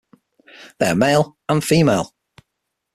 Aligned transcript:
They 0.79 0.89
are 0.89 0.95
male 0.95 1.37
and 1.47 1.63
female. 1.63 2.15